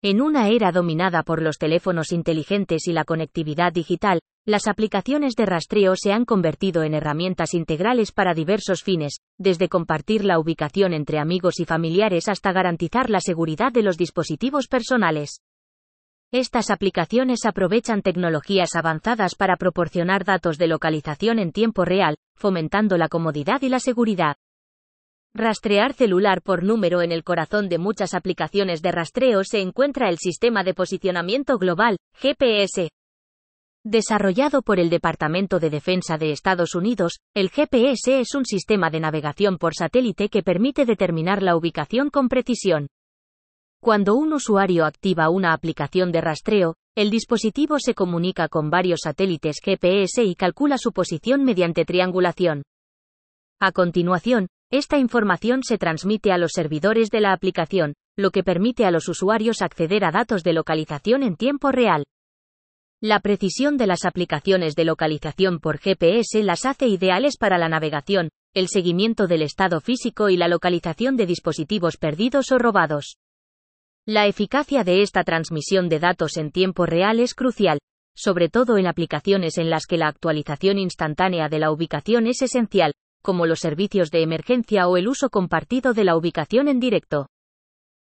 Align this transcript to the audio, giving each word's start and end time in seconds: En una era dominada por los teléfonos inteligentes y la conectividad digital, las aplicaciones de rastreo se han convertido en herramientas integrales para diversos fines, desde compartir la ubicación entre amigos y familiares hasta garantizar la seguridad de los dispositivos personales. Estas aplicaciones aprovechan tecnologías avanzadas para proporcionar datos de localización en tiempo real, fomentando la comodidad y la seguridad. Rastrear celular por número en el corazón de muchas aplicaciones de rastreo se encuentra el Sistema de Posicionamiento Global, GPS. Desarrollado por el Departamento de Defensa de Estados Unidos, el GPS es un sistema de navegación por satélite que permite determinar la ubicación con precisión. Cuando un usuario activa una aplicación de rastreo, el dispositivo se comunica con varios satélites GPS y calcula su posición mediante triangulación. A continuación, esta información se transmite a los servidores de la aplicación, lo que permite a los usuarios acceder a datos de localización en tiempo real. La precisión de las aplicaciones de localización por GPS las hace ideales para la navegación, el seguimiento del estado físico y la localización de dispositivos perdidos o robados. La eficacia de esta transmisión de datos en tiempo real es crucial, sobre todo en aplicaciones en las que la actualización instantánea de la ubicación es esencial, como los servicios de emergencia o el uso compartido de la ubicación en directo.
En 0.00 0.20
una 0.20 0.48
era 0.48 0.70
dominada 0.70 1.24
por 1.24 1.42
los 1.42 1.58
teléfonos 1.58 2.12
inteligentes 2.12 2.86
y 2.86 2.92
la 2.92 3.02
conectividad 3.02 3.72
digital, 3.72 4.20
las 4.46 4.68
aplicaciones 4.68 5.34
de 5.34 5.44
rastreo 5.44 5.94
se 5.96 6.12
han 6.12 6.24
convertido 6.24 6.84
en 6.84 6.94
herramientas 6.94 7.52
integrales 7.52 8.12
para 8.12 8.32
diversos 8.32 8.84
fines, 8.84 9.18
desde 9.38 9.68
compartir 9.68 10.24
la 10.24 10.38
ubicación 10.38 10.92
entre 10.92 11.18
amigos 11.18 11.58
y 11.58 11.64
familiares 11.64 12.28
hasta 12.28 12.52
garantizar 12.52 13.10
la 13.10 13.18
seguridad 13.18 13.72
de 13.72 13.82
los 13.82 13.98
dispositivos 13.98 14.68
personales. 14.68 15.40
Estas 16.30 16.70
aplicaciones 16.70 17.44
aprovechan 17.44 18.02
tecnologías 18.02 18.76
avanzadas 18.76 19.34
para 19.34 19.56
proporcionar 19.56 20.24
datos 20.24 20.58
de 20.58 20.68
localización 20.68 21.40
en 21.40 21.50
tiempo 21.50 21.84
real, 21.84 22.16
fomentando 22.36 22.98
la 22.98 23.08
comodidad 23.08 23.62
y 23.62 23.68
la 23.68 23.80
seguridad. 23.80 24.36
Rastrear 25.34 25.92
celular 25.92 26.42
por 26.42 26.64
número 26.64 27.02
en 27.02 27.12
el 27.12 27.22
corazón 27.22 27.68
de 27.68 27.78
muchas 27.78 28.14
aplicaciones 28.14 28.82
de 28.82 28.92
rastreo 28.92 29.44
se 29.44 29.60
encuentra 29.60 30.08
el 30.08 30.18
Sistema 30.18 30.64
de 30.64 30.74
Posicionamiento 30.74 31.58
Global, 31.58 31.98
GPS. 32.14 32.90
Desarrollado 33.84 34.62
por 34.62 34.80
el 34.80 34.90
Departamento 34.90 35.60
de 35.60 35.70
Defensa 35.70 36.18
de 36.18 36.32
Estados 36.32 36.74
Unidos, 36.74 37.20
el 37.34 37.50
GPS 37.50 38.20
es 38.20 38.34
un 38.34 38.44
sistema 38.44 38.90
de 38.90 39.00
navegación 39.00 39.58
por 39.58 39.74
satélite 39.74 40.28
que 40.28 40.42
permite 40.42 40.84
determinar 40.84 41.42
la 41.42 41.56
ubicación 41.56 42.10
con 42.10 42.28
precisión. 42.28 42.88
Cuando 43.80 44.16
un 44.16 44.32
usuario 44.32 44.84
activa 44.84 45.30
una 45.30 45.52
aplicación 45.52 46.10
de 46.10 46.20
rastreo, 46.20 46.74
el 46.96 47.10
dispositivo 47.10 47.78
se 47.78 47.94
comunica 47.94 48.48
con 48.48 48.70
varios 48.70 49.00
satélites 49.04 49.58
GPS 49.62 50.24
y 50.24 50.34
calcula 50.34 50.78
su 50.78 50.92
posición 50.92 51.44
mediante 51.44 51.84
triangulación. 51.84 52.64
A 53.60 53.70
continuación, 53.70 54.48
esta 54.70 54.98
información 54.98 55.62
se 55.62 55.78
transmite 55.78 56.30
a 56.30 56.38
los 56.38 56.52
servidores 56.52 57.08
de 57.08 57.20
la 57.20 57.32
aplicación, 57.32 57.94
lo 58.16 58.30
que 58.30 58.42
permite 58.42 58.84
a 58.84 58.90
los 58.90 59.08
usuarios 59.08 59.62
acceder 59.62 60.04
a 60.04 60.10
datos 60.10 60.42
de 60.42 60.52
localización 60.52 61.22
en 61.22 61.36
tiempo 61.36 61.72
real. 61.72 62.04
La 63.00 63.20
precisión 63.20 63.76
de 63.76 63.86
las 63.86 64.04
aplicaciones 64.04 64.74
de 64.74 64.84
localización 64.84 65.60
por 65.60 65.78
GPS 65.78 66.42
las 66.42 66.66
hace 66.66 66.88
ideales 66.88 67.36
para 67.38 67.56
la 67.56 67.68
navegación, 67.68 68.28
el 68.54 68.68
seguimiento 68.68 69.26
del 69.26 69.42
estado 69.42 69.80
físico 69.80 70.28
y 70.28 70.36
la 70.36 70.48
localización 70.48 71.16
de 71.16 71.26
dispositivos 71.26 71.96
perdidos 71.96 72.50
o 72.50 72.58
robados. 72.58 73.16
La 74.04 74.26
eficacia 74.26 74.84
de 74.84 75.02
esta 75.02 75.22
transmisión 75.22 75.88
de 75.88 76.00
datos 76.00 76.36
en 76.36 76.50
tiempo 76.50 76.86
real 76.86 77.20
es 77.20 77.34
crucial, 77.34 77.78
sobre 78.16 78.48
todo 78.48 78.76
en 78.76 78.86
aplicaciones 78.86 79.58
en 79.58 79.70
las 79.70 79.86
que 79.86 79.96
la 79.96 80.08
actualización 80.08 80.78
instantánea 80.78 81.48
de 81.48 81.60
la 81.60 81.70
ubicación 81.70 82.26
es 82.26 82.42
esencial, 82.42 82.92
como 83.28 83.44
los 83.44 83.60
servicios 83.60 84.10
de 84.10 84.22
emergencia 84.22 84.88
o 84.88 84.96
el 84.96 85.06
uso 85.06 85.28
compartido 85.28 85.92
de 85.92 86.02
la 86.02 86.16
ubicación 86.16 86.66
en 86.66 86.80
directo. 86.80 87.28